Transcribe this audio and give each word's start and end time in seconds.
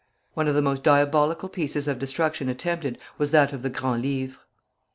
One 0.33 0.47
of 0.47 0.55
the 0.55 0.63
most 0.63 0.81
diabolical 0.81 1.47
pieces 1.47 1.87
of 1.87 1.99
destruction 1.99 2.49
attempted 2.49 2.97
was 3.19 3.29
that 3.29 3.53
of 3.53 3.61
the 3.61 3.69
Grand 3.69 4.01
Livre. 4.01 4.39